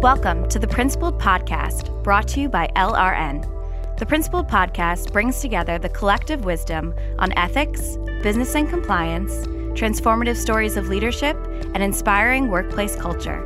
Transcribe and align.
Welcome 0.00 0.48
to 0.50 0.60
the 0.60 0.68
Principled 0.68 1.20
Podcast, 1.20 2.04
brought 2.04 2.28
to 2.28 2.40
you 2.40 2.48
by 2.48 2.68
LRN. 2.76 3.98
The 3.98 4.06
Principled 4.06 4.46
Podcast 4.46 5.12
brings 5.12 5.40
together 5.40 5.76
the 5.76 5.88
collective 5.88 6.44
wisdom 6.44 6.94
on 7.18 7.36
ethics, 7.36 7.96
business 8.22 8.54
and 8.54 8.70
compliance, 8.70 9.32
transformative 9.76 10.36
stories 10.36 10.76
of 10.76 10.86
leadership, 10.86 11.36
and 11.74 11.82
inspiring 11.82 12.46
workplace 12.46 12.94
culture. 12.94 13.42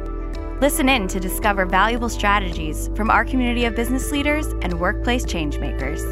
Listen 0.61 0.90
in 0.90 1.08
to 1.08 1.18
discover 1.18 1.64
valuable 1.64 2.11
strategies 2.11 2.90
from 2.94 3.08
our 3.08 3.25
community 3.25 3.64
of 3.64 3.75
business 3.75 4.12
leaders 4.12 4.48
and 4.61 4.79
workplace 4.79 5.25
changemakers. 5.25 6.03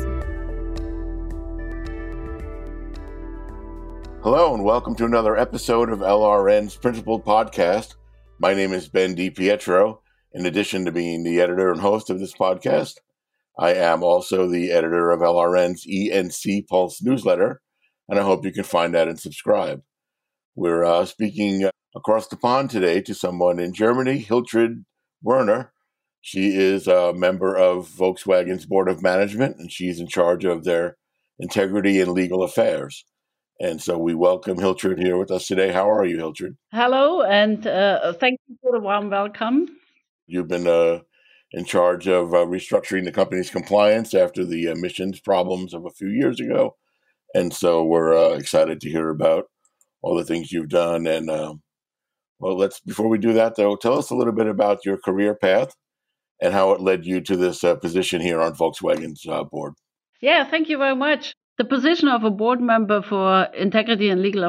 Hello, 4.23 4.55
and 4.55 4.65
welcome 4.65 4.95
to 4.95 5.05
another 5.05 5.37
episode 5.37 5.91
of 5.91 5.99
LRN's 5.99 6.77
Principled 6.77 7.27
Podcast. 7.27 7.97
My 8.39 8.55
name 8.55 8.73
is 8.73 8.89
Ben 8.89 9.15
DiPietro, 9.15 9.99
in 10.33 10.47
addition 10.47 10.85
to 10.85 10.93
being 10.93 11.25
the 11.25 11.41
editor 11.41 11.71
and 11.73 11.81
host 11.81 12.11
of 12.11 12.21
this 12.21 12.35
podcast, 12.35 12.95
I 13.59 13.75
am 13.75 14.03
also 14.03 14.49
the 14.49 14.71
editor 14.71 15.11
of 15.11 15.21
LRN's 15.21 15.87
E&C 15.87 16.63
Pulse 16.63 17.03
newsletter, 17.03 17.61
and 18.09 18.19
I 18.19 18.23
hope 18.23 18.45
you 18.45 18.53
can 18.53 18.65
find 18.65 18.95
that 18.95 19.09
and 19.09 19.19
subscribe. 19.19 19.83
We're 20.55 20.85
uh, 20.85 21.05
speaking 21.05 21.69
across 21.95 22.29
the 22.29 22.37
pond 22.37 22.71
today 22.71 23.01
to 23.03 23.15
someone 23.15 23.59
in 23.59 23.75
Germany, 23.75 24.25
Hiltrud 24.25 24.85
Werner. 25.23 25.73
She 26.21 26.57
is 26.57 26.87
a 26.87 27.13
member 27.13 27.57
of 27.57 27.89
Volkswagen's 27.89 28.67
board 28.67 28.89
of 28.89 29.03
management, 29.03 29.57
and 29.57 29.73
she's 29.73 29.99
in 29.99 30.07
charge 30.07 30.45
of 30.45 30.65
their 30.65 30.97
integrity 31.39 32.01
and 32.01 32.13
legal 32.13 32.43
affairs. 32.43 33.05
And 33.59 33.81
so 33.81 33.99
we 33.99 34.15
welcome 34.15 34.59
Hiltrud 34.59 34.99
here 34.99 35.19
with 35.19 35.31
us 35.31 35.47
today. 35.47 35.73
How 35.73 35.91
are 35.91 36.05
you, 36.05 36.19
Hiltrud? 36.19 36.57
Hello, 36.73 37.23
and 37.23 37.67
uh, 37.67 38.13
thank 38.15 38.39
you 38.49 38.57
for 38.63 38.73
the 38.73 38.81
warm 38.81 39.11
welcome. 39.11 39.80
You've 40.31 40.49
been 40.49 40.67
uh, 40.67 41.01
in 41.53 41.65
charge 41.65 42.07
of 42.07 42.33
uh, 42.33 42.47
restructuring 42.47 43.05
the 43.05 43.13
company's 43.13 43.51
compliance 43.51 44.15
after 44.15 44.45
the 44.45 44.67
emissions 44.67 45.21
problems 45.21 45.75
of 45.75 45.85
a 45.85 45.91
few 45.91 46.09
years 46.09 46.41
ago. 46.41 46.77
And 47.35 47.53
so 47.53 47.85
we're 47.85 48.17
uh, 48.17 48.37
excited 48.37 48.81
to 48.81 48.91
hear 48.91 49.09
about 49.11 49.47
all 50.03 50.17
the 50.17 50.25
things 50.25 50.53
you've 50.53 50.69
done. 50.69 51.07
And 51.07 51.29
um, 51.31 51.63
well, 52.39 52.57
let's, 52.57 52.81
before 52.81 53.09
we 53.09 53.19
do 53.19 53.33
that 53.35 53.57
though, 53.57 53.77
tell 53.77 53.99
us 53.99 54.11
a 54.11 54.15
little 54.15 54.33
bit 54.33 54.47
about 54.47 54.85
your 54.85 54.97
career 54.97 55.35
path 55.35 55.75
and 56.41 56.55
how 56.55 56.73
it 56.73 56.81
led 56.81 57.05
you 57.05 57.21
to 57.21 57.37
this 57.37 57.63
uh, 57.63 57.75
position 57.77 58.21
here 58.21 58.41
on 58.41 58.55
Volkswagen's 58.55 59.27
uh, 59.29 59.45
board. 59.45 59.75
Yeah, 60.21 60.49
thank 60.49 60.69
you 60.69 60.79
very 60.79 60.97
much. 60.97 61.35
The 61.59 61.65
position 61.65 62.09
of 62.09 62.25
a 62.25 62.31
board 62.31 62.61
member 62.61 63.03
for 63.03 63.45
integrity 63.55 64.09
and 64.09 64.23
legal 64.23 64.45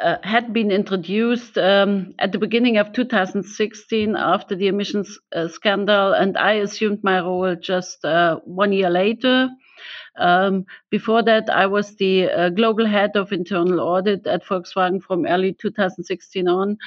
uh, 0.00 0.16
had 0.22 0.52
been 0.52 0.70
introduced 0.70 1.56
um, 1.58 2.14
at 2.18 2.32
the 2.32 2.38
beginning 2.38 2.76
of 2.76 2.92
2016 2.92 4.16
after 4.16 4.54
the 4.54 4.68
emissions 4.68 5.18
uh, 5.34 5.48
scandal, 5.48 6.12
and 6.12 6.36
I 6.36 6.54
assumed 6.54 7.02
my 7.02 7.20
role 7.20 7.54
just 7.56 8.04
uh, 8.04 8.36
one 8.44 8.72
year 8.72 8.90
later. 8.90 9.48
Um, 10.18 10.64
before 10.90 11.22
that, 11.24 11.50
I 11.50 11.66
was 11.66 11.94
the 11.96 12.30
uh, 12.30 12.48
global 12.50 12.86
head 12.86 13.16
of 13.16 13.32
internal 13.32 13.80
audit 13.80 14.26
at 14.26 14.44
Volkswagen 14.44 15.02
from 15.02 15.26
early 15.26 15.52
2016 15.52 16.48
on. 16.48 16.78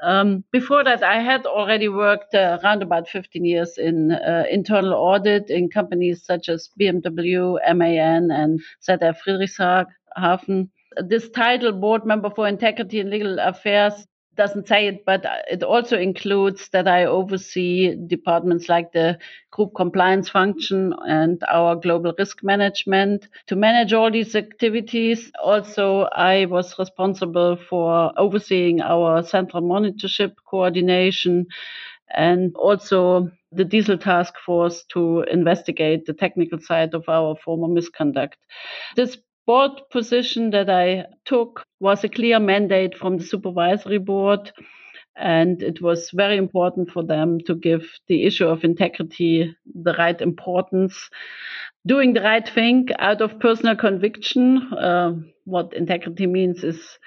Um, 0.00 0.44
before 0.52 0.84
that, 0.84 1.02
I 1.02 1.20
had 1.20 1.44
already 1.44 1.88
worked 1.88 2.34
uh, 2.34 2.58
around 2.62 2.82
about 2.82 3.08
15 3.08 3.44
years 3.44 3.78
in 3.78 4.12
uh, 4.12 4.44
internal 4.48 4.94
audit 4.94 5.50
in 5.50 5.68
companies 5.70 6.24
such 6.24 6.48
as 6.48 6.70
BMW, 6.80 7.58
MAN, 7.74 8.30
and 8.30 8.60
ZF 8.86 9.16
Friedrichshafen 9.26 10.68
this 10.96 11.28
title, 11.30 11.72
Board 11.72 12.04
Member 12.06 12.30
for 12.30 12.48
Integrity 12.48 13.00
and 13.00 13.10
Legal 13.10 13.38
Affairs, 13.38 14.06
doesn't 14.38 14.68
say 14.68 14.86
it, 14.86 15.04
but 15.04 15.26
uh, 15.26 15.38
it 15.50 15.62
also 15.62 15.98
includes 15.98 16.68
that 16.68 16.86
I 16.86 17.04
oversee 17.04 17.96
departments 18.06 18.68
like 18.68 18.92
the 18.92 19.18
group 19.50 19.72
compliance 19.76 20.28
function 20.30 20.94
and 21.06 21.42
our 21.48 21.74
global 21.74 22.14
risk 22.16 22.44
management. 22.44 23.26
To 23.48 23.56
manage 23.56 23.92
all 23.92 24.10
these 24.10 24.36
activities, 24.36 25.30
also 25.44 26.02
I 26.12 26.46
was 26.46 26.78
responsible 26.78 27.56
for 27.68 28.12
overseeing 28.16 28.80
our 28.80 29.24
central 29.24 29.62
monitorship 29.62 30.34
coordination 30.48 31.46
and 32.14 32.54
also 32.56 33.30
the 33.52 33.64
diesel 33.64 33.98
task 33.98 34.34
force 34.46 34.84
to 34.90 35.22
investigate 35.30 36.06
the 36.06 36.12
technical 36.12 36.58
side 36.60 36.94
of 36.94 37.08
our 37.08 37.34
former 37.44 37.68
misconduct. 37.68 38.36
This 38.94 39.18
board 39.48 39.80
position 39.90 40.50
that 40.50 40.68
I 40.68 41.06
took 41.24 41.64
was 41.80 42.04
a 42.04 42.08
clear 42.10 42.38
mandate 42.38 42.94
from 42.94 43.16
the 43.16 43.24
supervisory 43.24 43.96
board. 43.96 44.52
And 45.16 45.62
it 45.62 45.80
was 45.80 46.10
very 46.12 46.36
important 46.36 46.90
for 46.90 47.02
them 47.02 47.38
to 47.46 47.54
give 47.54 47.82
the 48.08 48.24
issue 48.26 48.46
of 48.46 48.62
integrity 48.62 49.56
the 49.74 49.94
right 49.94 50.20
importance. 50.20 51.08
Doing 51.86 52.12
the 52.12 52.20
right 52.20 52.46
thing 52.46 52.88
out 52.98 53.22
of 53.22 53.40
personal 53.40 53.74
conviction, 53.74 54.70
uh, 54.74 55.14
what 55.46 55.72
integrity 55.72 56.26
means 56.26 56.62
is 56.62 56.98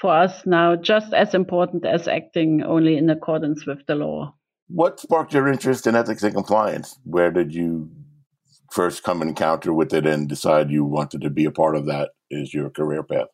for 0.00 0.12
us 0.12 0.44
now 0.44 0.74
just 0.74 1.14
as 1.14 1.32
important 1.32 1.86
as 1.86 2.08
acting 2.08 2.64
only 2.64 2.96
in 2.96 3.08
accordance 3.08 3.66
with 3.66 3.86
the 3.86 3.94
law. 3.94 4.34
What 4.66 4.98
sparked 4.98 5.32
your 5.32 5.46
interest 5.46 5.86
in 5.86 5.94
ethics 5.94 6.24
and 6.24 6.34
compliance? 6.34 6.98
Where 7.04 7.30
did 7.30 7.54
you 7.54 7.88
first 8.70 9.02
come 9.02 9.22
encounter 9.22 9.72
with 9.72 9.92
it 9.92 10.06
and 10.06 10.28
decide 10.28 10.70
you 10.70 10.84
wanted 10.84 11.20
to 11.22 11.30
be 11.30 11.44
a 11.44 11.50
part 11.50 11.76
of 11.76 11.86
that 11.86 12.10
is 12.30 12.52
your 12.54 12.70
career 12.70 13.02
path? 13.02 13.28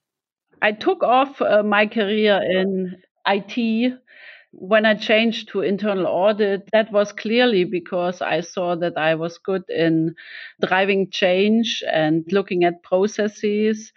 I 0.63 0.73
took 0.73 1.03
off 1.03 1.41
uh, 1.41 1.63
my 1.63 1.87
career 1.87 2.41
in 2.43 2.97
IT 3.27 3.95
when 4.53 4.85
I 4.85 4.95
changed 4.95 5.49
to 5.51 5.61
internal 5.61 6.07
audit, 6.07 6.69
that 6.73 6.93
was 6.93 7.13
clearly 7.13 7.65
because 7.65 8.21
I 8.21 8.41
saw 8.41 8.75
that 8.77 8.99
I 8.99 9.15
was 9.15 9.39
good 9.39 9.63
in 9.69 10.17
driving 10.61 11.11
change 11.11 11.83
and 11.91 12.25
looking 12.33 12.65
at 12.65 12.83
processes. 12.83 13.93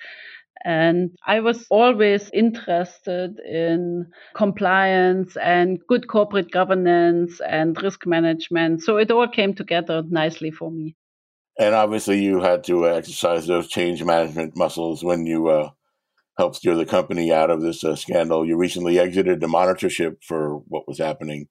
And 0.63 1.11
I 1.25 1.39
was 1.41 1.65
always 1.69 2.29
interested 2.33 3.39
in 3.39 4.07
compliance 4.35 5.35
and 5.37 5.79
good 5.87 6.07
corporate 6.07 6.51
governance 6.51 7.41
and 7.41 7.81
risk 7.81 8.05
management. 8.05 8.83
So 8.83 8.97
it 8.97 9.11
all 9.11 9.27
came 9.27 9.55
together 9.55 10.03
nicely 10.07 10.51
for 10.51 10.71
me. 10.71 10.95
And 11.59 11.75
obviously, 11.75 12.23
you 12.23 12.41
had 12.41 12.63
to 12.65 12.87
exercise 12.89 13.45
those 13.45 13.67
change 13.67 14.03
management 14.03 14.57
muscles 14.57 15.03
when 15.03 15.25
you 15.25 15.49
uh, 15.49 15.69
helped 16.37 16.57
steer 16.57 16.75
the 16.75 16.85
company 16.85 17.31
out 17.31 17.51
of 17.51 17.61
this 17.61 17.83
uh, 17.83 17.95
scandal. 17.95 18.45
You 18.45 18.57
recently 18.57 18.99
exited 18.99 19.39
the 19.39 19.47
monitorship 19.47 20.23
for 20.23 20.57
what 20.67 20.87
was 20.87 20.97
happening. 20.97 21.47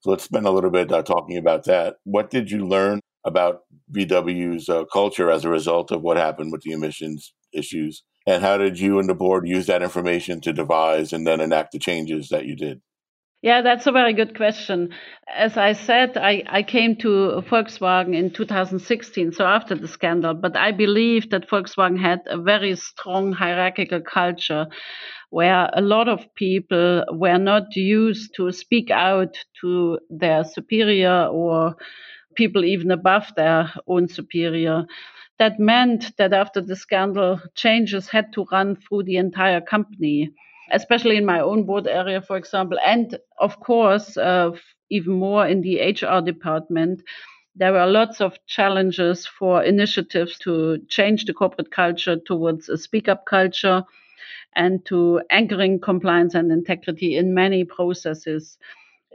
So 0.00 0.10
let's 0.10 0.24
spend 0.24 0.46
a 0.46 0.50
little 0.50 0.70
bit 0.70 0.92
uh, 0.92 1.02
talking 1.02 1.36
about 1.36 1.64
that. 1.64 1.96
What 2.04 2.30
did 2.30 2.50
you 2.50 2.66
learn 2.66 3.00
about 3.24 3.62
VW's 3.92 4.68
uh, 4.68 4.84
culture 4.92 5.30
as 5.30 5.44
a 5.44 5.50
result 5.50 5.90
of 5.90 6.02
what 6.02 6.16
happened 6.16 6.52
with 6.52 6.62
the 6.62 6.72
emissions 6.72 7.34
issues? 7.52 8.04
And 8.26 8.42
how 8.42 8.56
did 8.56 8.78
you 8.78 8.98
and 8.98 9.08
the 9.08 9.14
board 9.14 9.48
use 9.48 9.66
that 9.66 9.82
information 9.82 10.40
to 10.42 10.52
devise 10.52 11.12
and 11.12 11.26
then 11.26 11.40
enact 11.40 11.72
the 11.72 11.78
changes 11.78 12.28
that 12.28 12.46
you 12.46 12.54
did? 12.54 12.80
Yeah, 13.42 13.62
that's 13.62 13.86
a 13.86 13.92
very 13.92 14.12
good 14.12 14.36
question. 14.36 14.90
As 15.34 15.56
I 15.56 15.72
said, 15.72 16.18
I, 16.18 16.42
I 16.46 16.62
came 16.62 16.96
to 16.96 17.42
Volkswagen 17.48 18.14
in 18.14 18.30
2016, 18.32 19.32
so 19.32 19.46
after 19.46 19.74
the 19.74 19.88
scandal, 19.88 20.34
but 20.34 20.56
I 20.56 20.72
believe 20.72 21.30
that 21.30 21.48
Volkswagen 21.48 21.98
had 21.98 22.20
a 22.26 22.36
very 22.40 22.76
strong 22.76 23.32
hierarchical 23.32 24.02
culture 24.02 24.66
where 25.30 25.70
a 25.72 25.80
lot 25.80 26.06
of 26.08 26.34
people 26.34 27.04
were 27.12 27.38
not 27.38 27.74
used 27.76 28.34
to 28.36 28.52
speak 28.52 28.90
out 28.90 29.34
to 29.62 29.98
their 30.10 30.44
superior 30.44 31.26
or 31.26 31.76
people 32.34 32.64
even 32.64 32.90
above 32.90 33.32
their 33.36 33.72
own 33.86 34.06
superior. 34.08 34.84
That 35.38 35.58
meant 35.58 36.16
that 36.18 36.34
after 36.34 36.60
the 36.60 36.76
scandal, 36.76 37.40
changes 37.54 38.10
had 38.10 38.32
to 38.34 38.44
run 38.52 38.76
through 38.76 39.04
the 39.04 39.16
entire 39.16 39.62
company 39.62 40.30
especially 40.72 41.16
in 41.16 41.24
my 41.24 41.40
own 41.40 41.64
board 41.64 41.86
area, 41.86 42.20
for 42.20 42.36
example, 42.36 42.78
and 42.84 43.18
of 43.38 43.60
course, 43.60 44.16
uh, 44.16 44.50
even 44.90 45.14
more 45.14 45.46
in 45.46 45.60
the 45.62 45.80
HR 45.80 46.20
department. 46.24 47.02
There 47.56 47.72
were 47.72 47.86
lots 47.86 48.20
of 48.20 48.38
challenges 48.46 49.26
for 49.26 49.62
initiatives 49.62 50.38
to 50.40 50.78
change 50.88 51.24
the 51.24 51.34
corporate 51.34 51.70
culture 51.70 52.16
towards 52.16 52.68
a 52.68 52.78
speak 52.78 53.08
up 53.08 53.26
culture 53.26 53.84
and 54.54 54.84
to 54.86 55.20
anchoring 55.30 55.80
compliance 55.80 56.34
and 56.34 56.50
integrity 56.50 57.16
in 57.16 57.34
many 57.34 57.64
processes 57.64 58.58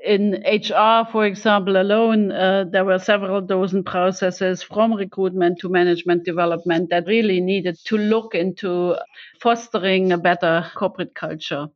in 0.06 0.44
HR, 0.46 1.08
for 1.12 1.26
example, 1.26 1.78
alone, 1.78 2.32
uh, 2.32 2.66
there 2.70 2.86
were 2.86 3.00
several 3.00 3.42
dozen 3.42 3.84
processes 3.84 4.62
from 4.62 4.94
recruitment 4.94 5.60
to 5.60 5.70
management 5.70 6.24
development 6.24 6.90
that 6.92 7.08
really 7.08 7.42
needed 7.42 7.78
to 7.86 7.98
look 7.98 8.36
into 8.36 8.96
fostering 9.42 10.12
a 10.12 10.18
better 10.18 10.66
corporate 10.76 11.16
culture. 11.16 11.68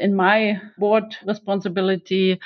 In 0.00 0.14
my 0.16 0.60
board 0.78 1.04
responsibility, 1.26 2.40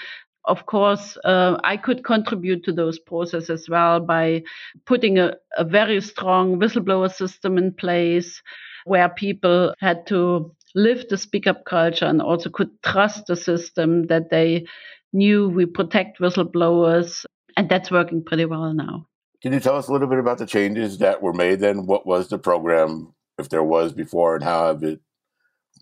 of 0.44 0.67
course, 0.67 1.17
uh, 1.25 1.58
I 1.62 1.76
could 1.76 2.05
contribute 2.05 2.64
to 2.64 2.73
those 2.73 2.99
processes 2.99 3.50
as 3.50 3.69
well 3.69 4.00
by 4.00 4.43
putting 4.87 5.19
a, 5.19 5.35
a 5.56 5.64
very 5.64 6.00
strong 6.00 6.58
whistleblower 6.58 7.12
system 7.12 7.58
in 7.58 7.73
place 7.73 8.43
where 8.85 9.08
people 9.08 9.75
had 9.81 10.06
to 10.06 10.53
live 10.75 11.09
the 11.09 11.17
speak 11.17 11.47
up 11.47 11.65
culture 11.65 12.07
and 12.07 12.21
also 12.21 12.51
could 12.51 12.71
trust 12.83 13.27
the 13.27 13.37
system 13.37 14.07
that 14.07 14.31
they 14.31 14.67
knew 15.13 15.49
We 15.49 15.67
protect 15.67 16.21
whistleblowers, 16.21 17.25
and 17.57 17.69
that's 17.69 17.91
working 17.91 18.23
pretty 18.23 18.45
well 18.45 18.73
now. 18.75 19.07
Can 19.43 19.53
you 19.53 19.61
tell 19.61 19.77
us 19.77 19.89
a 19.89 19.93
little 19.93 20.09
bit 20.09 20.19
about 20.19 20.39
the 20.39 20.47
changes 20.47 20.99
that 20.99 21.23
were 21.23 21.33
made 21.33 21.61
then? 21.61 21.87
What 21.87 22.07
was 22.07 22.29
the 22.29 22.39
program, 22.39 23.15
if 23.39 23.49
there 23.49 23.63
was 23.63 23.93
before, 23.93 24.35
and 24.35 24.45
how 24.45 24.67
have 24.67 24.83
it 24.83 25.01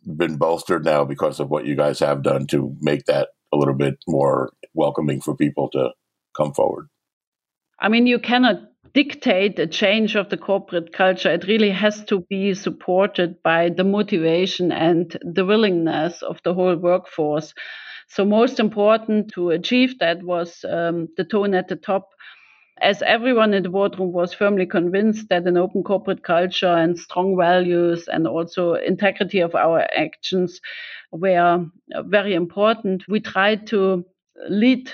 been 0.04 0.36
bolstered 0.36 0.84
now 0.84 1.04
because 1.04 1.40
of 1.40 1.48
what 1.48 1.66
you 1.66 1.74
guys 1.74 1.98
have 2.00 2.22
done 2.22 2.46
to 2.48 2.76
make 2.80 3.06
that 3.06 3.28
a 3.52 3.56
little 3.56 3.74
bit 3.74 3.96
more 4.06 4.52
welcoming 4.74 5.20
for 5.20 5.36
people 5.36 5.70
to 5.70 5.90
come 6.36 6.52
forward? 6.52 6.88
I 7.80 7.88
mean, 7.88 8.06
you 8.06 8.18
cannot 8.18 8.56
dictate 8.94 9.58
a 9.58 9.66
change 9.66 10.14
of 10.14 10.28
the 10.30 10.36
corporate 10.36 10.92
culture. 10.92 11.30
It 11.30 11.46
really 11.48 11.70
has 11.70 12.04
to 12.04 12.20
be 12.30 12.54
supported 12.54 13.42
by 13.42 13.70
the 13.70 13.84
motivation 13.84 14.70
and 14.72 15.16
the 15.22 15.44
willingness 15.44 16.22
of 16.22 16.40
the 16.44 16.54
whole 16.54 16.76
workforce. 16.76 17.52
So, 18.08 18.24
most 18.24 18.60
important 18.60 19.32
to 19.34 19.50
achieve 19.50 19.98
that 19.98 20.22
was 20.22 20.64
um, 20.68 21.08
the 21.16 21.24
tone 21.24 21.54
at 21.54 21.68
the 21.68 21.76
top. 21.76 22.10
As 22.80 23.02
everyone 23.02 23.54
in 23.54 23.62
the 23.62 23.68
boardroom 23.68 24.12
was 24.12 24.34
firmly 24.34 24.66
convinced 24.66 25.28
that 25.28 25.46
an 25.46 25.56
open 25.56 25.82
corporate 25.84 26.24
culture 26.24 26.66
and 26.74 26.98
strong 26.98 27.36
values 27.36 28.08
and 28.08 28.26
also 28.26 28.74
integrity 28.74 29.40
of 29.40 29.54
our 29.54 29.86
actions 29.96 30.60
were 31.12 31.66
very 32.06 32.34
important, 32.34 33.04
we 33.08 33.20
tried 33.20 33.66
to 33.68 34.04
lead 34.48 34.90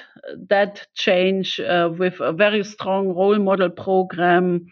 that 0.49 0.87
change 0.95 1.61
uh, 1.61 1.91
with 1.97 2.21
a 2.21 2.33
very 2.33 2.65
strong 2.65 3.15
role 3.15 3.39
model 3.39 3.71
program 3.71 4.67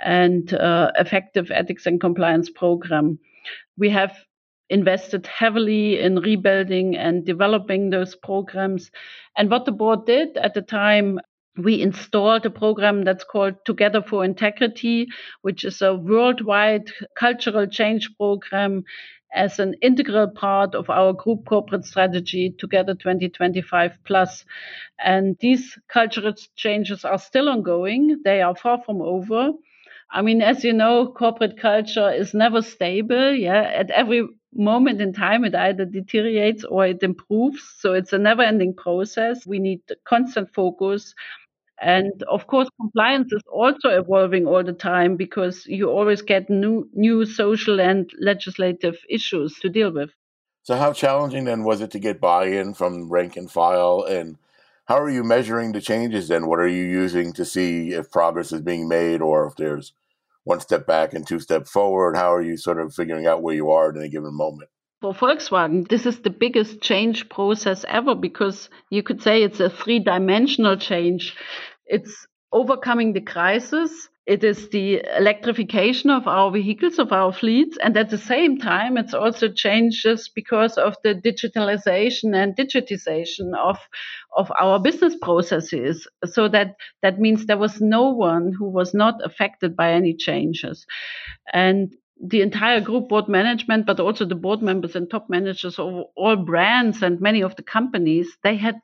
and 0.00 0.54
uh, 0.54 0.90
effective 0.96 1.50
ethics 1.50 1.86
and 1.86 2.00
compliance 2.00 2.50
program. 2.50 3.18
We 3.76 3.90
have 3.90 4.16
invested 4.70 5.26
heavily 5.26 5.98
in 5.98 6.16
rebuilding 6.16 6.96
and 6.96 7.24
developing 7.24 7.90
those 7.90 8.14
programs. 8.14 8.90
And 9.36 9.50
what 9.50 9.64
the 9.64 9.72
board 9.72 10.04
did 10.06 10.36
at 10.36 10.54
the 10.54 10.62
time, 10.62 11.20
we 11.58 11.82
installed 11.82 12.46
a 12.46 12.50
program 12.50 13.04
that's 13.04 13.24
called 13.24 13.54
Together 13.64 14.02
for 14.02 14.24
Integrity, 14.24 15.08
which 15.42 15.64
is 15.64 15.82
a 15.82 15.94
worldwide 15.94 16.90
cultural 17.18 17.66
change 17.66 18.10
program 18.16 18.84
as 19.34 19.58
an 19.58 19.74
integral 19.82 20.28
part 20.28 20.74
of 20.74 20.88
our 20.88 21.12
group 21.12 21.44
corporate 21.46 21.84
strategy 21.84 22.54
together 22.58 22.94
2025 22.94 23.92
Plus. 24.04 24.44
plus. 24.44 24.44
And 24.98 25.36
these 25.40 25.78
cultural 25.88 26.32
changes 26.56 27.04
are 27.04 27.18
still 27.18 27.48
ongoing. 27.48 28.20
They 28.24 28.40
are 28.40 28.56
far 28.56 28.80
from 28.84 29.02
over. 29.02 29.52
I 30.10 30.22
mean 30.22 30.40
as 30.40 30.64
you 30.64 30.72
know 30.72 31.12
corporate 31.12 31.58
culture 31.58 32.10
is 32.10 32.32
never 32.32 32.62
stable 32.62 33.34
yeah. 33.34 33.62
At 33.62 33.90
every 33.90 34.26
moment 34.54 35.02
in 35.02 35.12
time 35.12 35.44
it 35.44 35.54
either 35.54 35.84
deteriorates 35.84 36.64
or 36.64 36.86
it 36.86 37.02
improves. 37.02 37.62
So 37.78 37.92
it's 37.92 38.14
a 38.14 38.18
never 38.18 38.42
ending 38.42 38.74
process. 38.74 39.46
We 39.46 39.58
need 39.58 39.82
constant 40.06 40.54
focus 40.54 41.14
and 41.80 42.22
of 42.24 42.46
course, 42.46 42.68
compliance 42.80 43.32
is 43.32 43.42
also 43.52 43.88
evolving 43.90 44.46
all 44.46 44.64
the 44.64 44.72
time 44.72 45.16
because 45.16 45.64
you 45.66 45.90
always 45.90 46.22
get 46.22 46.50
new, 46.50 46.88
new 46.92 47.24
social 47.24 47.80
and 47.80 48.10
legislative 48.20 48.98
issues 49.08 49.58
to 49.60 49.68
deal 49.68 49.92
with. 49.92 50.10
So, 50.64 50.76
how 50.76 50.92
challenging 50.92 51.44
then 51.44 51.64
was 51.64 51.80
it 51.80 51.90
to 51.92 51.98
get 51.98 52.20
buy 52.20 52.46
in 52.46 52.74
from 52.74 53.08
rank 53.08 53.36
and 53.36 53.50
file? 53.50 54.04
And 54.08 54.36
how 54.86 54.98
are 54.98 55.10
you 55.10 55.22
measuring 55.22 55.72
the 55.72 55.80
changes 55.80 56.28
then? 56.28 56.46
What 56.46 56.58
are 56.58 56.68
you 56.68 56.84
using 56.84 57.32
to 57.34 57.44
see 57.44 57.92
if 57.92 58.10
progress 58.10 58.52
is 58.52 58.60
being 58.60 58.88
made 58.88 59.22
or 59.22 59.46
if 59.46 59.56
there's 59.56 59.92
one 60.44 60.60
step 60.60 60.86
back 60.86 61.14
and 61.14 61.26
two 61.26 61.38
step 61.38 61.66
forward? 61.66 62.16
How 62.16 62.34
are 62.34 62.42
you 62.42 62.56
sort 62.56 62.80
of 62.80 62.94
figuring 62.94 63.26
out 63.26 63.42
where 63.42 63.54
you 63.54 63.70
are 63.70 63.90
at 63.90 63.96
any 63.96 64.08
given 64.08 64.34
moment? 64.34 64.70
For 65.00 65.14
Volkswagen, 65.14 65.86
this 65.86 66.06
is 66.06 66.22
the 66.22 66.30
biggest 66.30 66.80
change 66.80 67.28
process 67.28 67.84
ever 67.86 68.16
because 68.16 68.68
you 68.90 69.04
could 69.04 69.22
say 69.22 69.44
it's 69.44 69.60
a 69.60 69.70
three 69.70 70.00
dimensional 70.00 70.76
change. 70.76 71.36
It's 71.88 72.26
overcoming 72.52 73.12
the 73.12 73.20
crisis. 73.20 74.08
It 74.26 74.44
is 74.44 74.68
the 74.68 75.02
electrification 75.16 76.10
of 76.10 76.26
our 76.26 76.50
vehicles, 76.50 76.98
of 76.98 77.12
our 77.12 77.32
fleets. 77.32 77.78
And 77.82 77.96
at 77.96 78.10
the 78.10 78.18
same 78.18 78.58
time, 78.58 78.98
it's 78.98 79.14
also 79.14 79.48
changes 79.48 80.28
because 80.28 80.76
of 80.76 80.96
the 81.02 81.14
digitalization 81.14 82.36
and 82.36 82.54
digitization 82.54 83.56
of, 83.56 83.78
of 84.36 84.52
our 84.60 84.78
business 84.78 85.16
processes. 85.22 86.06
So 86.26 86.46
that, 86.48 86.76
that 87.00 87.18
means 87.18 87.46
there 87.46 87.56
was 87.56 87.80
no 87.80 88.10
one 88.10 88.52
who 88.52 88.68
was 88.68 88.92
not 88.92 89.14
affected 89.24 89.74
by 89.74 89.92
any 89.92 90.14
changes. 90.14 90.86
And 91.54 91.94
the 92.22 92.42
entire 92.42 92.80
group 92.80 93.08
board 93.08 93.28
management, 93.28 93.86
but 93.86 94.00
also 94.00 94.26
the 94.26 94.34
board 94.34 94.60
members 94.60 94.94
and 94.96 95.08
top 95.08 95.30
managers 95.30 95.78
of 95.78 96.04
all 96.16 96.36
brands 96.36 97.02
and 97.02 97.20
many 97.20 97.42
of 97.42 97.56
the 97.56 97.62
companies, 97.62 98.36
they 98.42 98.56
had 98.56 98.74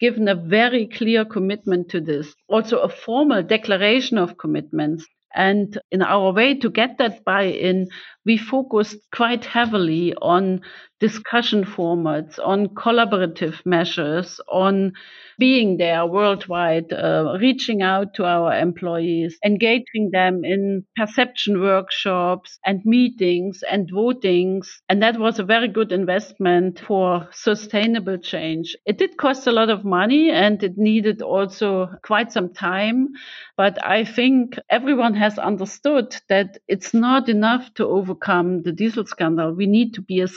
given 0.00 0.28
a 0.28 0.34
very 0.34 0.86
clear 0.86 1.24
commitment 1.24 1.90
to 1.90 2.00
this, 2.00 2.34
also 2.48 2.78
a 2.78 2.88
formal 2.88 3.42
declaration 3.42 4.18
of 4.18 4.38
commitments. 4.38 5.06
And 5.34 5.78
in 5.90 6.02
our 6.02 6.32
way 6.32 6.54
to 6.58 6.70
get 6.70 6.98
that 6.98 7.24
buy 7.24 7.44
in, 7.44 7.88
we 8.24 8.36
focused 8.38 8.96
quite 9.12 9.44
heavily 9.44 10.14
on 10.14 10.60
discussion 11.00 11.64
formats, 11.64 12.38
on 12.42 12.68
collaborative 12.68 13.64
measures, 13.66 14.40
on 14.50 14.92
being 15.38 15.76
there 15.76 16.06
worldwide, 16.06 16.92
uh, 16.92 17.36
reaching 17.40 17.82
out 17.82 18.14
to 18.14 18.24
our 18.24 18.56
employees, 18.56 19.36
engaging 19.44 20.10
them 20.12 20.44
in 20.44 20.84
perception 20.96 21.60
workshops 21.60 22.58
and 22.64 22.80
meetings 22.84 23.62
and 23.70 23.90
votings. 23.92 24.68
And 24.88 25.02
that 25.02 25.18
was 25.18 25.38
a 25.38 25.44
very 25.44 25.68
good 25.68 25.90
investment 25.92 26.78
for 26.80 27.28
sustainable 27.32 28.18
change. 28.18 28.76
It 28.86 28.98
did 28.98 29.16
cost 29.16 29.46
a 29.46 29.52
lot 29.52 29.70
of 29.70 29.84
money 29.84 30.30
and 30.30 30.62
it 30.62 30.78
needed 30.78 31.20
also 31.22 31.88
quite 32.04 32.30
some 32.32 32.52
time. 32.54 33.08
But 33.56 33.84
I 33.84 34.04
think 34.04 34.56
everyone 34.70 35.14
has 35.14 35.38
understood 35.38 36.16
that 36.28 36.58
it's 36.68 36.94
not 36.94 37.28
enough 37.28 37.72
to 37.74 37.86
overcome 37.86 38.62
the 38.62 38.72
diesel 38.72 39.06
scandal. 39.06 39.52
We 39.52 39.66
need 39.66 39.94
to 39.94 40.02
be 40.02 40.20
a 40.20 40.28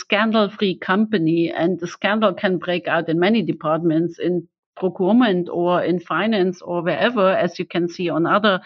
scandal 0.48 0.58
free 0.58 0.78
company, 0.78 1.52
and 1.52 1.80
the 1.80 1.88
scandal 1.88 2.34
can 2.34 2.58
break 2.58 2.88
out 2.88 3.10
in 3.10 3.20
many 3.20 3.42
departments 3.42 4.20
in 4.20 4.48
procurement 4.76 5.50
or 5.50 5.84
in 5.84 6.00
finance 6.00 6.62
or 6.62 6.84
wherever, 6.84 7.30
as 7.30 7.60
you 7.60 7.66
can 7.66 7.88
see 7.90 8.10
on 8.10 8.26
other 8.26 8.62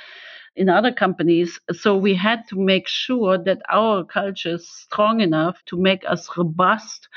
in 0.57 0.67
other 0.67 0.91
companies. 0.93 1.59
So 1.71 1.95
we 1.95 2.13
had 2.13 2.45
to 2.49 2.59
make 2.59 2.87
sure 2.87 3.37
that 3.37 3.61
our 3.69 4.03
culture 4.03 4.55
is 4.55 4.67
strong 4.67 5.21
enough 5.21 5.55
to 5.67 5.77
make 5.77 6.03
us 6.05 6.27
robust 6.37 7.07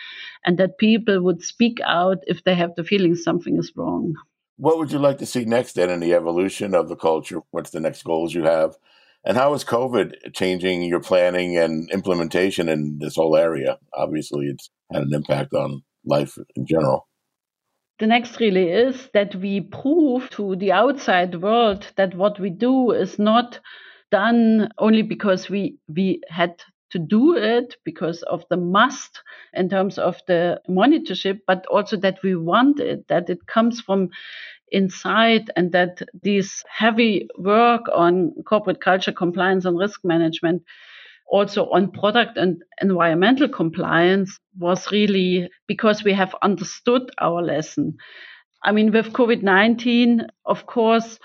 and 0.44 0.56
that 0.58 0.78
people 0.78 1.20
would 1.20 1.42
speak 1.42 1.80
out 1.84 2.18
if 2.28 2.44
they 2.44 2.54
have 2.54 2.74
the 2.76 2.84
feeling 2.84 3.16
something 3.16 3.58
is 3.58 3.72
wrong. 3.74 4.14
What 4.56 4.78
would 4.78 4.92
you 4.92 5.00
like 5.00 5.18
to 5.18 5.26
see 5.26 5.44
next 5.44 5.74
then 5.74 5.90
in 5.90 5.98
the 5.98 6.14
evolution 6.14 6.74
of 6.74 6.88
the 6.88 6.96
culture? 6.96 7.40
What's 7.50 7.70
the 7.70 7.80
next 7.80 8.04
goals 8.04 8.32
you 8.32 8.44
have? 8.44 8.76
And 9.24 9.36
how 9.36 9.54
is 9.54 9.64
COVID 9.64 10.34
changing 10.34 10.82
your 10.82 11.00
planning 11.00 11.56
and 11.56 11.90
implementation 11.90 12.68
in 12.68 12.98
this 13.00 13.16
whole 13.16 13.36
area? 13.36 13.78
Obviously, 13.94 14.46
it's 14.46 14.70
had 14.92 15.02
an 15.02 15.14
impact 15.14 15.54
on 15.54 15.82
life 16.04 16.36
in 16.56 16.66
general. 16.66 17.08
The 18.00 18.06
next 18.06 18.40
really 18.40 18.68
is 18.68 19.08
that 19.14 19.34
we 19.36 19.60
prove 19.60 20.28
to 20.30 20.56
the 20.56 20.72
outside 20.72 21.40
world 21.40 21.86
that 21.96 22.14
what 22.14 22.38
we 22.38 22.50
do 22.50 22.90
is 22.90 23.18
not 23.18 23.60
done 24.10 24.68
only 24.78 25.02
because 25.02 25.48
we, 25.48 25.78
we 25.88 26.20
had 26.28 26.60
to 26.90 26.98
do 26.98 27.36
it 27.36 27.76
because 27.84 28.22
of 28.22 28.44
the 28.50 28.56
must 28.56 29.22
in 29.52 29.68
terms 29.68 29.98
of 29.98 30.20
the 30.26 30.60
monitorship, 30.68 31.40
but 31.46 31.64
also 31.66 31.96
that 31.96 32.22
we 32.22 32.36
want 32.36 32.78
it, 32.78 33.08
that 33.08 33.30
it 33.30 33.46
comes 33.46 33.80
from 33.80 34.10
inside 34.70 35.50
and 35.56 35.72
that 35.72 36.02
this 36.22 36.64
heavy 36.68 37.28
work 37.38 37.82
on 37.94 38.32
corporate 38.46 38.80
culture 38.80 39.12
compliance 39.12 39.64
and 39.64 39.78
risk 39.78 40.00
management 40.04 40.62
also 41.30 41.68
on 41.70 41.90
product 41.90 42.36
and 42.36 42.62
environmental 42.80 43.48
compliance 43.48 44.38
was 44.58 44.90
really 44.92 45.48
because 45.66 46.04
we 46.04 46.12
have 46.12 46.34
understood 46.42 47.10
our 47.18 47.42
lesson. 47.42 47.96
I 48.62 48.72
mean, 48.72 48.92
with 48.92 49.12
COVID 49.12 49.42
19, 49.42 50.26
of 50.46 50.66
course, 50.66 51.18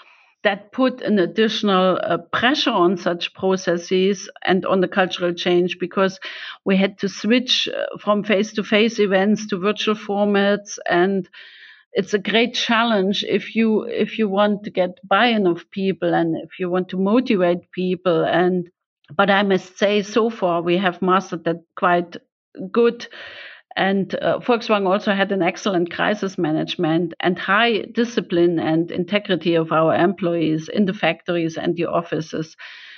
that 0.44 0.72
put 0.72 1.02
an 1.02 1.20
additional 1.20 2.00
uh, 2.02 2.18
pressure 2.32 2.72
on 2.72 2.98
such 2.98 3.34
processes 3.34 4.30
and 4.46 4.66
on 4.66 4.80
the 4.80 4.88
cultural 4.88 5.34
change 5.34 5.78
because 5.80 6.20
we 6.66 6.78
had 6.78 6.98
to 7.00 7.10
switch 7.10 7.68
uh, 7.68 7.98
from 7.98 8.24
face 8.24 8.54
to 8.54 8.64
face 8.64 9.00
events 9.00 9.48
to 9.48 9.58
virtual 9.58 9.96
formats 9.96 10.78
and 10.90 11.30
it's 11.94 12.14
a 12.14 12.20
great 12.20 12.54
challenge 12.54 13.24
if 13.28 13.56
you 13.56 13.84
if 13.84 14.20
you 14.20 14.30
want 14.30 14.64
to 14.64 14.70
get 14.70 15.00
buy-in 15.08 15.48
of 15.48 15.70
people 15.72 16.14
and 16.14 16.36
if 16.38 16.60
you 16.60 16.70
want 16.70 16.90
to 16.90 16.98
motivate 16.98 17.72
people 17.72 18.24
and 18.24 18.70
but 19.16 19.30
I 19.30 19.44
must 19.44 19.78
say, 19.78 20.02
so 20.02 20.30
far 20.30 20.62
we 20.62 20.78
have 20.78 21.02
mastered 21.02 21.44
that 21.46 21.64
quite 21.76 22.18
good. 22.72 23.08
And 23.76 24.14
uh, 24.16 24.40
Volkswagen 24.40 24.88
also 24.88 25.14
had 25.14 25.32
an 25.32 25.42
excellent 25.42 25.92
crisis 25.92 26.38
management 26.38 27.14
and 27.20 27.40
high 27.40 27.84
discipline 27.94 28.60
and 28.60 28.92
integrity 28.92 29.56
of 29.56 29.72
our 29.72 29.96
employees 29.96 30.70
in 30.70 30.86
the 30.86 30.94
factories 30.94 31.58
and 31.58 31.76
the 31.76 31.86
offices. 31.86 32.58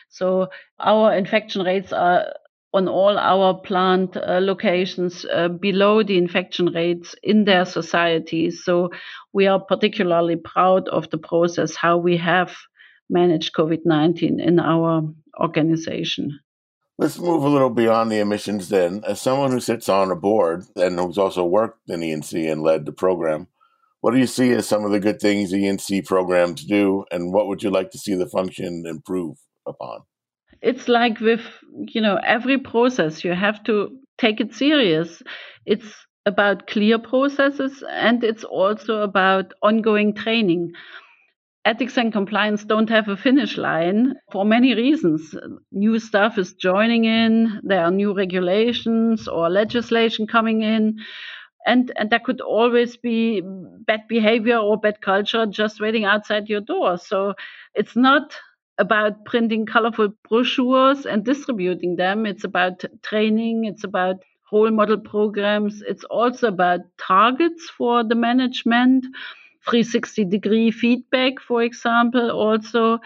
So 0.09 0.47
our 0.79 1.15
infection 1.15 1.63
rates 1.63 1.93
are 1.93 2.33
on 2.73 2.87
all 2.87 3.17
our 3.17 3.53
plant 3.53 4.15
uh, 4.15 4.39
locations 4.41 5.25
uh, 5.25 5.49
below 5.49 6.03
the 6.03 6.17
infection 6.17 6.67
rates 6.67 7.15
in 7.21 7.43
their 7.43 7.65
societies. 7.65 8.63
So 8.63 8.91
we 9.33 9.47
are 9.47 9.59
particularly 9.59 10.37
proud 10.37 10.87
of 10.87 11.09
the 11.09 11.17
process, 11.17 11.75
how 11.75 11.97
we 11.97 12.17
have 12.17 12.55
managed 13.09 13.53
COVID 13.53 13.81
19 13.85 14.39
in 14.39 14.59
our 14.59 15.03
organization. 15.39 16.39
Let's 16.97 17.19
move 17.19 17.43
a 17.43 17.49
little 17.49 17.71
beyond 17.71 18.11
the 18.11 18.19
emissions 18.19 18.69
then. 18.69 19.03
As 19.05 19.19
someone 19.19 19.51
who 19.51 19.59
sits 19.59 19.89
on 19.89 20.11
a 20.11 20.15
board 20.15 20.65
and 20.75 20.99
who's 20.99 21.17
also 21.17 21.43
worked 21.43 21.89
in 21.89 22.03
E&C 22.03 22.47
and 22.47 22.61
led 22.61 22.85
the 22.85 22.91
program, 22.91 23.47
what 24.01 24.11
do 24.11 24.19
you 24.19 24.27
see 24.27 24.51
as 24.51 24.67
some 24.67 24.85
of 24.85 24.91
the 24.91 24.99
good 24.99 25.19
things 25.19 25.53
E&C 25.53 26.03
programs 26.03 26.63
do, 26.63 27.05
and 27.11 27.33
what 27.33 27.47
would 27.47 27.63
you 27.63 27.69
like 27.69 27.91
to 27.91 27.97
see 27.97 28.15
the 28.15 28.27
function 28.27 28.83
improve 28.85 29.37
upon? 29.65 30.01
It's 30.61 30.87
like 30.87 31.19
with 31.19 31.41
you 31.73 32.01
know 32.01 32.19
every 32.23 32.57
process, 32.57 33.23
you 33.23 33.33
have 33.33 33.63
to 33.65 33.97
take 34.17 34.39
it 34.39 34.53
serious. 34.53 35.21
It's 35.65 36.05
about 36.25 36.67
clear 36.67 36.99
processes, 36.99 37.83
and 37.89 38.23
it's 38.23 38.43
also 38.43 39.01
about 39.01 39.53
ongoing 39.63 40.13
training 40.13 40.73
ethics 41.65 41.97
and 41.97 42.11
compliance 42.11 42.63
don't 42.65 42.89
have 42.89 43.07
a 43.07 43.15
finish 43.17 43.57
line 43.57 44.15
for 44.31 44.43
many 44.45 44.73
reasons. 44.73 45.35
New 45.71 45.99
stuff 45.99 46.37
is 46.37 46.53
joining 46.53 47.05
in, 47.05 47.59
there 47.63 47.83
are 47.85 47.91
new 47.91 48.13
regulations 48.15 49.27
or 49.27 49.49
legislation 49.49 50.25
coming 50.27 50.63
in. 50.63 50.97
And, 51.67 51.91
and 51.97 52.09
there 52.09 52.19
could 52.19 52.41
always 52.41 52.97
be 52.97 53.41
bad 53.85 54.01
behavior 54.09 54.57
or 54.57 54.79
bad 54.79 55.01
culture 55.01 55.45
just 55.45 55.79
waiting 55.79 56.05
outside 56.05 56.49
your 56.49 56.61
door. 56.61 56.97
So 56.97 57.35
it's 57.75 57.95
not 57.95 58.35
about 58.81 59.23
printing 59.25 59.65
colorful 59.65 60.09
brochures 60.27 61.05
and 61.05 61.23
distributing 61.23 61.95
them. 61.95 62.25
It's 62.25 62.43
about 62.43 62.83
training. 63.03 63.65
It's 63.65 63.83
about 63.83 64.17
role 64.51 64.71
model 64.71 64.97
programs. 64.97 65.81
It's 65.87 66.03
also 66.05 66.47
about 66.47 66.81
targets 66.97 67.69
for 67.69 68.03
the 68.03 68.15
management 68.15 69.05
360 69.69 70.25
degree 70.25 70.71
feedback, 70.71 71.39
for 71.39 71.61
example, 71.61 72.31
also, 72.31 72.99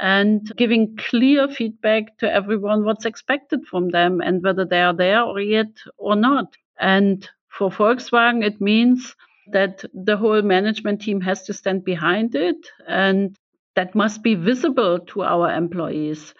and 0.00 0.52
giving 0.56 0.96
clear 0.96 1.48
feedback 1.48 2.16
to 2.18 2.32
everyone 2.32 2.84
what's 2.84 3.04
expected 3.04 3.66
from 3.66 3.88
them 3.90 4.20
and 4.20 4.42
whether 4.44 4.64
they 4.64 4.80
are 4.80 4.94
there 4.94 5.22
or 5.22 5.40
yet 5.40 5.72
or 5.96 6.14
not. 6.14 6.56
And 6.78 7.28
for 7.48 7.68
Volkswagen, 7.70 8.44
it 8.44 8.60
means 8.60 9.16
that 9.50 9.84
the 9.92 10.16
whole 10.16 10.42
management 10.42 11.00
team 11.02 11.20
has 11.22 11.42
to 11.44 11.52
stand 11.52 11.84
behind 11.84 12.36
it 12.36 12.70
and 12.86 13.36
that 13.78 13.94
must 13.94 14.24
be 14.24 14.34
visible 14.34 14.98
to 14.98 15.22
our 15.22 15.54
employees. 15.54 16.34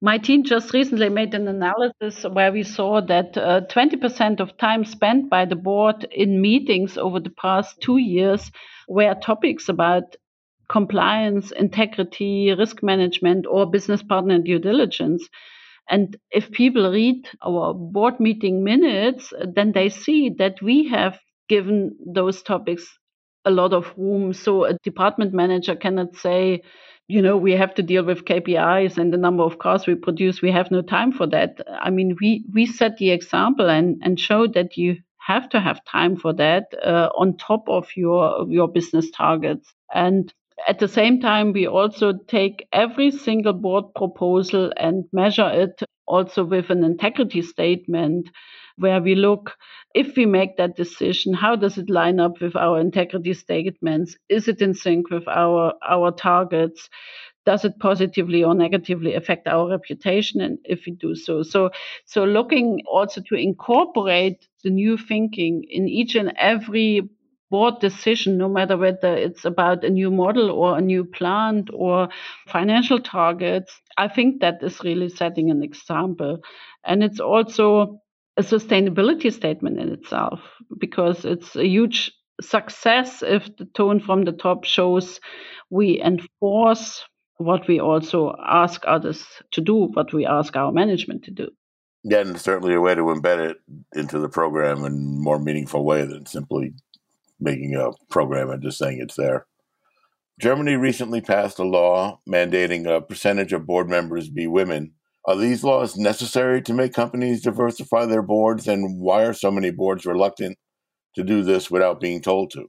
My 0.00 0.16
team 0.16 0.44
just 0.44 0.72
recently 0.72 1.08
made 1.08 1.34
an 1.34 1.48
analysis 1.48 2.22
where 2.22 2.52
we 2.52 2.62
saw 2.62 3.00
that 3.00 3.36
uh, 3.36 3.62
20% 3.68 4.38
of 4.38 4.56
time 4.58 4.84
spent 4.84 5.28
by 5.28 5.44
the 5.44 5.56
board 5.56 6.06
in 6.12 6.40
meetings 6.40 6.96
over 6.96 7.18
the 7.18 7.34
past 7.42 7.80
two 7.80 7.96
years 7.96 8.52
were 8.86 9.12
topics 9.16 9.68
about 9.68 10.14
compliance, 10.68 11.50
integrity, 11.50 12.54
risk 12.56 12.80
management, 12.80 13.44
or 13.44 13.68
business 13.68 14.04
partner 14.04 14.38
due 14.38 14.60
diligence. 14.60 15.28
And 15.90 16.16
if 16.30 16.52
people 16.52 16.92
read 16.92 17.26
our 17.44 17.74
board 17.74 18.20
meeting 18.20 18.62
minutes, 18.62 19.32
then 19.44 19.72
they 19.72 19.88
see 19.88 20.30
that 20.38 20.62
we 20.62 20.86
have 20.90 21.18
given 21.48 21.96
those 22.06 22.40
topics 22.40 22.86
a 23.44 23.50
lot 23.50 23.72
of 23.72 23.92
room. 23.96 24.32
So 24.32 24.64
a 24.64 24.74
department 24.82 25.32
manager 25.32 25.76
cannot 25.76 26.16
say, 26.16 26.62
you 27.08 27.20
know, 27.20 27.36
we 27.36 27.52
have 27.52 27.74
to 27.74 27.82
deal 27.82 28.04
with 28.04 28.24
KPIs 28.24 28.96
and 28.96 29.12
the 29.12 29.18
number 29.18 29.42
of 29.42 29.58
cars 29.58 29.86
we 29.86 29.94
produce. 29.94 30.40
We 30.40 30.50
have 30.52 30.70
no 30.70 30.82
time 30.82 31.12
for 31.12 31.26
that. 31.28 31.60
I 31.68 31.90
mean, 31.90 32.16
we, 32.20 32.44
we 32.52 32.66
set 32.66 32.96
the 32.96 33.10
example 33.10 33.68
and, 33.68 34.00
and 34.02 34.18
show 34.18 34.46
that 34.48 34.76
you 34.76 34.96
have 35.26 35.48
to 35.50 35.60
have 35.60 35.84
time 35.84 36.16
for 36.16 36.32
that 36.34 36.64
uh, 36.84 37.08
on 37.16 37.36
top 37.36 37.64
of 37.68 37.88
your 37.96 38.46
your 38.48 38.68
business 38.68 39.10
targets 39.10 39.72
and 39.94 40.34
at 40.68 40.78
the 40.78 40.86
same 40.88 41.18
time 41.20 41.52
we 41.52 41.66
also 41.66 42.12
take 42.28 42.68
every 42.72 43.10
single 43.10 43.54
board 43.54 43.84
proposal 43.96 44.70
and 44.76 45.04
measure 45.12 45.48
it 45.50 45.82
also 46.06 46.44
with 46.44 46.70
an 46.70 46.84
integrity 46.84 47.42
statement 47.42 48.30
where 48.76 49.00
we 49.00 49.14
look 49.14 49.56
if 49.94 50.16
we 50.16 50.26
make 50.26 50.56
that 50.56 50.76
decision 50.76 51.32
how 51.32 51.54
does 51.54 51.78
it 51.78 51.88
line 51.88 52.18
up 52.18 52.40
with 52.40 52.56
our 52.56 52.80
integrity 52.80 53.32
statements? 53.34 54.16
Is 54.28 54.48
it 54.48 54.60
in 54.60 54.74
sync 54.74 55.10
with 55.10 55.28
our 55.28 55.74
our 55.88 56.10
targets? 56.10 56.90
Does 57.46 57.64
it 57.64 57.78
positively 57.78 58.42
or 58.42 58.54
negatively 58.54 59.14
affect 59.14 59.46
our 59.46 59.68
reputation? 59.68 60.40
And 60.40 60.58
if 60.64 60.86
we 60.86 60.92
do 60.92 61.14
so 61.14 61.42
so 61.42 61.70
so 62.06 62.24
looking 62.24 62.82
also 62.86 63.20
to 63.28 63.34
incorporate 63.34 64.48
the 64.64 64.70
new 64.70 64.96
thinking 64.96 65.64
in 65.68 65.88
each 65.88 66.14
and 66.16 66.32
every 66.38 67.08
board 67.54 67.78
decision 67.80 68.36
no 68.38 68.48
matter 68.48 68.76
whether 68.76 69.14
it's 69.14 69.44
about 69.44 69.84
a 69.84 69.90
new 69.90 70.10
model 70.10 70.50
or 70.50 70.76
a 70.76 70.80
new 70.80 71.04
plant 71.04 71.70
or 71.72 72.08
financial 72.48 73.00
targets 73.00 73.80
i 73.96 74.08
think 74.08 74.40
that 74.40 74.62
is 74.62 74.82
really 74.84 75.08
setting 75.08 75.50
an 75.50 75.62
example 75.62 76.38
and 76.84 77.04
it's 77.04 77.20
also 77.20 78.00
a 78.36 78.42
sustainability 78.42 79.32
statement 79.32 79.78
in 79.78 79.92
itself 79.92 80.40
because 80.78 81.24
it's 81.24 81.54
a 81.56 81.66
huge 81.66 82.12
success 82.40 83.22
if 83.22 83.56
the 83.56 83.64
tone 83.66 84.00
from 84.00 84.24
the 84.24 84.32
top 84.32 84.64
shows 84.64 85.20
we 85.70 86.00
enforce 86.02 87.04
what 87.38 87.66
we 87.68 87.80
also 87.80 88.34
ask 88.44 88.82
others 88.86 89.24
to 89.52 89.60
do, 89.60 89.88
what 89.94 90.12
we 90.12 90.26
ask 90.26 90.56
our 90.56 90.72
management 90.72 91.24
to 91.24 91.30
do. 91.30 91.50
Yeah, 92.04 92.20
and 92.20 92.40
certainly 92.40 92.74
a 92.74 92.80
way 92.80 92.94
to 92.94 93.02
embed 93.02 93.50
it 93.50 93.56
into 93.94 94.18
the 94.18 94.28
program 94.28 94.84
in 94.84 94.84
a 94.84 94.90
more 94.90 95.38
meaningful 95.38 95.84
way 95.84 96.04
than 96.04 96.26
simply 96.26 96.74
making 97.44 97.76
a 97.76 97.90
program 98.10 98.50
and 98.50 98.62
just 98.62 98.78
saying 98.78 98.98
it's 99.00 99.14
there. 99.16 99.46
Germany 100.40 100.74
recently 100.74 101.20
passed 101.20 101.60
a 101.60 101.64
law 101.64 102.20
mandating 102.28 102.86
a 102.86 103.00
percentage 103.00 103.52
of 103.52 103.66
board 103.66 103.88
members 103.88 104.28
be 104.28 104.48
women. 104.48 104.94
Are 105.26 105.36
these 105.36 105.62
laws 105.62 105.96
necessary 105.96 106.60
to 106.62 106.74
make 106.74 106.92
companies 106.92 107.42
diversify 107.42 108.06
their 108.06 108.22
boards, 108.22 108.66
and 108.66 109.00
why 109.00 109.22
are 109.22 109.32
so 109.32 109.50
many 109.50 109.70
boards 109.70 110.04
reluctant 110.04 110.58
to 111.14 111.22
do 111.22 111.42
this 111.42 111.70
without 111.70 112.00
being 112.00 112.20
told 112.20 112.50
to? 112.50 112.66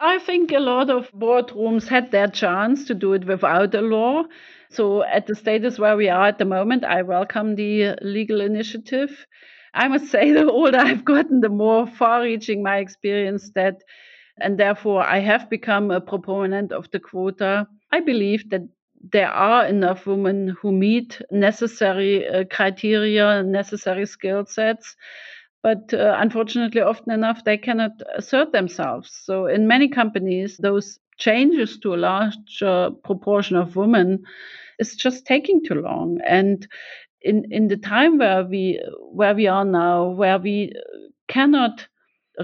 I 0.00 0.20
think 0.20 0.52
a 0.52 0.60
lot 0.60 0.90
of 0.90 1.10
boardrooms 1.10 1.88
had 1.88 2.12
their 2.12 2.28
chance 2.28 2.84
to 2.84 2.94
do 2.94 3.14
it 3.14 3.26
without 3.26 3.74
a 3.74 3.80
law. 3.80 4.24
So, 4.70 5.02
at 5.02 5.26
the 5.26 5.34
status 5.34 5.78
where 5.78 5.96
we 5.96 6.08
are 6.08 6.28
at 6.28 6.38
the 6.38 6.44
moment, 6.44 6.84
I 6.84 7.02
welcome 7.02 7.56
the 7.56 7.96
legal 8.02 8.40
initiative. 8.40 9.26
I 9.74 9.88
must 9.88 10.06
say, 10.10 10.32
the 10.32 10.50
older 10.50 10.78
I've 10.78 11.04
gotten, 11.04 11.40
the 11.40 11.48
more 11.48 11.86
far 11.86 12.22
reaching 12.22 12.62
my 12.62 12.78
experience 12.78 13.50
that, 13.54 13.82
and 14.40 14.58
therefore 14.58 15.02
I 15.02 15.18
have 15.18 15.50
become 15.50 15.90
a 15.90 16.00
proponent 16.00 16.72
of 16.72 16.90
the 16.90 17.00
quota. 17.00 17.66
I 17.92 18.00
believe 18.00 18.50
that 18.50 18.68
there 19.12 19.30
are 19.30 19.66
enough 19.66 20.06
women 20.06 20.56
who 20.60 20.72
meet 20.72 21.20
necessary 21.30 22.26
uh, 22.28 22.44
criteria, 22.50 23.42
necessary 23.42 24.06
skill 24.06 24.44
sets 24.46 24.96
but 25.62 25.92
uh, 25.92 26.16
unfortunately, 26.18 26.80
often 26.80 27.12
enough, 27.12 27.44
they 27.44 27.58
cannot 27.58 27.92
assert 28.16 28.52
themselves. 28.52 29.10
So, 29.24 29.46
in 29.46 29.66
many 29.66 29.88
companies, 29.88 30.56
those 30.56 30.98
changes 31.18 31.78
to 31.80 31.94
a 31.94 31.96
larger 31.96 32.90
proportion 33.02 33.56
of 33.56 33.74
women 33.74 34.22
is 34.78 34.94
just 34.94 35.26
taking 35.26 35.64
too 35.64 35.74
long. 35.74 36.20
And 36.24 36.66
in 37.22 37.44
in 37.50 37.68
the 37.68 37.76
time 37.76 38.18
where 38.18 38.44
we 38.44 38.80
where 39.12 39.34
we 39.34 39.46
are 39.46 39.64
now, 39.64 40.08
where 40.10 40.38
we 40.38 40.72
uh, 40.74 41.08
cannot 41.28 41.86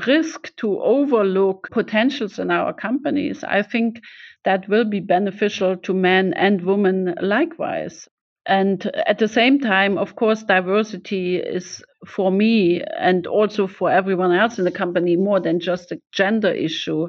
risk 0.06 0.54
to 0.56 0.80
overlook 0.80 1.68
potentials 1.70 2.38
in 2.38 2.50
our 2.50 2.72
companies, 2.72 3.44
I 3.44 3.62
think 3.62 4.00
that 4.44 4.68
will 4.68 4.84
be 4.84 5.00
beneficial 5.00 5.76
to 5.76 5.94
men 5.94 6.34
and 6.34 6.62
women 6.62 7.14
likewise. 7.20 8.08
And 8.46 8.84
at 9.06 9.18
the 9.18 9.28
same 9.28 9.58
time, 9.58 9.96
of 9.96 10.16
course, 10.16 10.42
diversity 10.42 11.36
is 11.36 11.82
for 12.06 12.30
me 12.30 12.82
and 12.98 13.26
also 13.26 13.66
for 13.66 13.90
everyone 13.90 14.32
else 14.32 14.58
in 14.58 14.66
the 14.66 14.70
company 14.70 15.16
more 15.16 15.40
than 15.40 15.60
just 15.60 15.92
a 15.92 16.00
gender 16.12 16.50
issue 16.50 17.08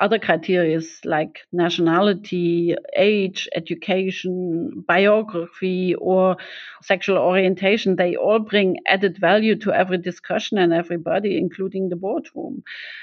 other 0.00 0.18
criteria 0.18 0.80
like 1.04 1.40
nationality, 1.52 2.74
age, 2.96 3.48
education, 3.54 4.84
biography, 4.86 5.94
or 5.96 6.36
sexual 6.82 7.18
orientation, 7.18 7.96
they 7.96 8.16
all 8.16 8.38
bring 8.38 8.76
added 8.86 9.18
value 9.18 9.56
to 9.56 9.72
every 9.72 9.98
discussion 9.98 10.58
and 10.58 10.72
everybody, 10.72 11.36
including 11.38 11.88
the 11.88 11.96
boardroom. 11.96 12.62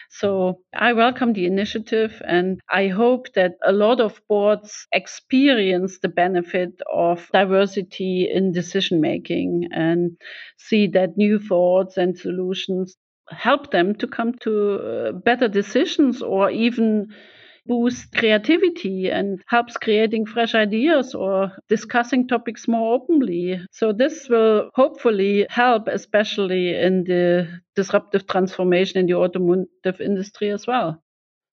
So 0.10 0.62
I 0.74 0.94
welcome 0.94 1.34
the 1.34 1.46
initiative 1.46 2.22
and 2.26 2.60
I 2.70 2.88
hope 2.88 3.34
that 3.34 3.54
a 3.66 3.72
lot 3.72 4.00
of 4.00 4.22
boards 4.28 4.88
experience 4.92 6.00
the 6.00 6.10
benefit 6.10 6.82
of 6.92 7.30
diversity 7.34 8.30
in 8.32 8.52
decision 8.52 9.02
making 9.02 9.68
and 9.72 10.18
see 10.58 10.88
that 10.88 11.18
new 11.18 11.40
thoughts 11.40 11.98
and 11.98 12.18
solutions 12.18 12.98
help 13.30 13.72
them 13.72 13.96
to 13.96 14.08
come 14.08 14.34
to 14.42 14.76
uh, 14.76 15.12
better 15.12 15.48
decisions 15.48 16.22
or 16.22 16.50
even 16.50 17.08
boost 17.68 18.14
creativity 18.16 19.10
and 19.10 19.44
helps 19.48 19.76
creating 19.78 20.26
fresh 20.26 20.56
ideas 20.56 21.14
or 21.14 21.52
discussing 21.68 22.28
topics 22.28 22.68
more 22.68 22.96
openly. 22.96 23.60
So 23.72 23.92
this 23.92 24.30
will 24.30 24.70
hopefully 24.74 25.46
help, 25.50 25.88
especially 25.88 26.76
in 26.76 27.04
the 27.04 27.48
disruptive 27.76 28.26
transformation 28.26 29.00
in 29.00 29.06
the 29.08 29.16
automotive 29.16 30.00
industry 30.00 30.50
as 30.50 30.66
well. 30.66 31.04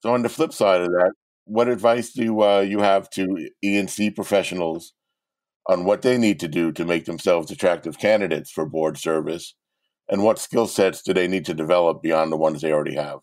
So 0.03 0.15
on 0.15 0.23
the 0.23 0.29
flip 0.29 0.53
side 0.53 0.83
of 0.83 0.89
that, 0.89 1.13
what 1.47 1.69
advice 1.69 2.13
do 2.13 2.43
uh, 2.43 2.61
you 2.61 2.79
have 2.81 3.11
to 3.11 3.51
E&C 3.63 4.11
professionals 4.11 4.93
on 5.67 5.85
what 5.85 6.03
they 6.03 6.17
need 6.17 6.41
to 6.41 6.49
do 6.49 6.73
to 6.73 6.85
make 6.85 7.07
themselves 7.07 7.51
attractive 7.51 7.99
candidates 7.99 8.51
for 8.51 8.67
board 8.67 8.99
service? 8.99 9.55
And 10.09 10.23
what 10.23 10.39
skill 10.39 10.67
sets 10.67 11.03
do 11.03 11.15
they 11.15 11.29
need 11.29 11.45
to 11.47 11.55
develop 11.55 12.03
beyond 12.03 12.31
the 12.31 12.37
ones 12.37 12.61
they 12.61 12.73
already 12.73 12.97
have? 12.97 13.21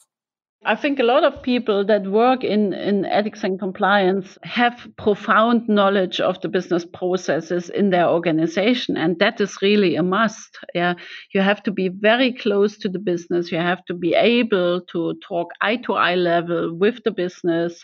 I 0.64 0.76
think 0.76 1.00
a 1.00 1.04
lot 1.04 1.24
of 1.24 1.42
people 1.42 1.84
that 1.86 2.06
work 2.06 2.44
in, 2.44 2.72
in 2.74 3.04
ethics 3.06 3.44
and 3.44 3.58
compliance 3.58 4.38
have 4.44 4.88
profound 4.96 5.68
knowledge 5.68 6.20
of 6.20 6.40
the 6.42 6.50
business 6.50 6.86
processes 6.86 7.70
in 7.72 7.90
their 7.90 8.08
organization. 8.08 8.96
And 8.96 9.18
that 9.18 9.42
is 9.42 9.58
really 9.64 9.96
a 9.96 10.04
must. 10.04 10.60
Yeah. 10.76 10.94
You 11.34 11.42
have 11.42 11.64
to 11.64 11.72
be 11.72 11.90
very 11.90 12.32
close 12.32 12.78
to 12.78 12.90
the 12.90 13.00
business. 13.00 13.52
You 13.52 13.58
have 13.58 13.84
to 13.86 13.96
be 13.96 14.14
able 14.14 14.82
to 14.92 15.16
talk 15.28 15.50
eye 15.62 15.78
to 15.78 15.94
eye 15.94 16.16
level 16.16 16.76
with 16.78 17.04
the 17.04 17.12
business. 17.12 17.84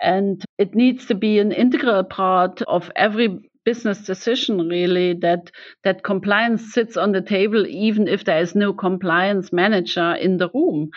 And 0.00 0.44
it 0.56 0.76
needs 0.76 1.06
to 1.06 1.16
be 1.16 1.40
an 1.40 1.50
integral 1.50 2.04
part 2.04 2.62
of 2.62 2.92
every 2.94 3.50
business 3.64 3.98
decision 3.98 4.68
really 4.68 5.14
that 5.14 5.50
that 5.82 6.04
compliance 6.04 6.72
sits 6.72 6.96
on 6.96 7.12
the 7.12 7.22
table 7.22 7.66
even 7.66 8.08
if 8.08 8.24
there 8.24 8.40
is 8.40 8.54
no 8.54 8.72
compliance 8.72 9.52
manager 9.52 10.14
in 10.14 10.36
the 10.36 10.48
room 10.50 10.90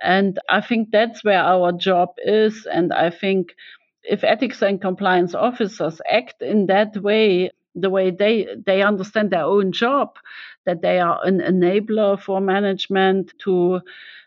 and 0.00 0.38
I 0.48 0.60
think 0.60 0.90
that's 0.90 1.24
where 1.24 1.42
our 1.42 1.72
job 1.72 2.10
is. 2.18 2.66
And 2.66 2.92
I 2.92 3.10
think 3.10 3.54
if 4.02 4.22
ethics 4.22 4.62
and 4.62 4.80
compliance 4.80 5.34
officers 5.34 6.00
act 6.10 6.40
in 6.40 6.66
that 6.66 6.96
way, 6.96 7.50
the 7.74 7.90
way 7.90 8.10
they, 8.10 8.48
they 8.64 8.82
understand 8.82 9.30
their 9.30 9.44
own 9.44 9.72
job, 9.72 10.16
that 10.66 10.82
they 10.82 11.00
are 11.00 11.20
an 11.24 11.40
enabler 11.40 12.20
for 12.20 12.40
management 12.40 13.32
to 13.44 13.80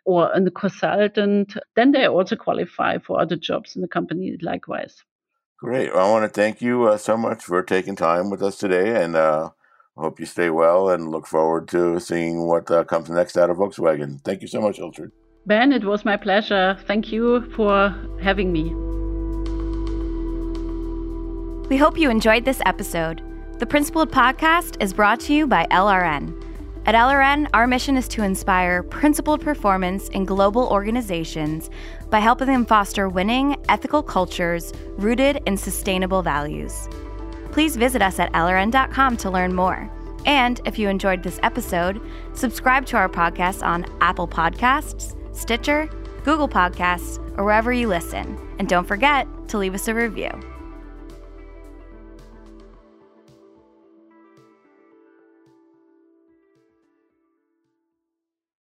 or 0.04 0.32
a 0.32 0.52
consultant, 0.52 1.56
then 1.76 1.92
they 1.92 2.08
also 2.08 2.36
qualify 2.36 2.98
for 2.98 3.22
other 3.22 3.36
jobs 3.36 3.76
in 3.76 3.84
the 3.84 3.88
company 3.88 4.36
likewise. 4.42 5.04
Great. 5.62 5.94
Well, 5.94 6.08
I 6.08 6.10
want 6.10 6.24
to 6.24 6.42
thank 6.42 6.60
you 6.60 6.86
uh, 6.88 6.98
so 6.98 7.16
much 7.16 7.44
for 7.44 7.62
taking 7.62 7.96
time 7.96 8.32
with 8.32 8.42
us 8.42 8.58
today, 8.58 9.04
and 9.04 9.16
uh, 9.16 9.52
I 9.96 10.02
hope 10.02 10.20
you 10.20 10.26
stay 10.26 10.50
well 10.50 10.90
and 10.90 11.12
look 11.12 11.28
forward 11.28 11.68
to 11.70 12.00
seeing 12.00 12.48
what 12.48 12.72
uh, 12.72 12.84
comes 12.84 13.12
next 13.12 13.38
out 13.38 13.52
of 13.52 13.58
Volkswagen. 13.58 14.20
Thank 14.22 14.42
you 14.42 14.48
so 14.48 14.60
much, 14.60 14.80
Iltrud. 14.80 15.12
Ben, 15.46 15.72
it 15.72 15.86
was 15.86 16.04
my 16.04 16.18
pleasure. 16.18 16.80
Thank 16.88 17.12
you 17.12 17.48
for 17.56 17.96
having 18.22 18.52
me. 18.52 18.74
We 21.68 21.78
hope 21.78 21.96
you 21.96 22.10
enjoyed 22.10 22.44
this 22.44 22.62
episode. 22.66 23.22
The 23.60 23.68
Principled 23.68 24.12
Podcast 24.12 24.82
is 24.82 24.94
brought 24.94 25.20
to 25.22 25.34
you 25.34 25.46
by 25.46 25.68
LRN. 25.68 26.51
At 26.86 26.96
LRN, 26.96 27.48
our 27.54 27.68
mission 27.68 27.96
is 27.96 28.08
to 28.08 28.24
inspire 28.24 28.82
principled 28.82 29.40
performance 29.42 30.10
in 30.10 30.26
global 30.26 30.68
organizations 30.68 31.70
by 32.10 32.20
helping 32.20 32.48
them 32.48 32.66
foster 32.66 33.08
winning, 33.08 33.56
ethical 33.70 34.02
cultures 34.02 34.74
rooted 34.98 35.42
in 35.46 35.58
sustainable 35.58 36.24
values. 36.24 36.90
Please 37.52 37.76
visit 37.76 38.02
us 38.02 38.18
at 38.18 38.32
lrn.com 38.34 39.18
to 39.18 39.30
learn 39.30 39.54
more. 39.54 39.92
And 40.26 40.60
if 40.66 40.80
you 40.80 40.90
enjoyed 40.90 41.22
this 41.22 41.40
episode, 41.44 42.02
subscribe 42.34 42.88
to 42.88 42.98
our 42.98 43.10
podcast 43.10 43.64
on 43.66 43.86
Apple 44.02 44.28
Podcasts, 44.28 45.16
Stitcher, 45.36 45.88
Google 46.24 46.50
Podcasts, 46.50 47.20
or 47.38 47.44
wherever 47.44 47.72
you 47.72 47.88
listen. 47.88 48.38
And 48.58 48.68
don't 48.68 48.88
forget 48.88 49.28
to 49.50 49.58
leave 49.60 49.76
us 49.76 49.88
a 49.88 49.94
review. 49.94 50.32